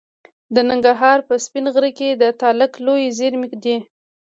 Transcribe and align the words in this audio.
د 0.53 0.55
ننګرهار 0.69 1.19
په 1.27 1.33
سپین 1.45 1.65
غر 1.73 1.85
کې 1.97 2.09
د 2.21 2.23
تالک 2.41 2.71
لویې 2.85 3.13
زیرمې 3.17 3.47
دي. 3.63 3.77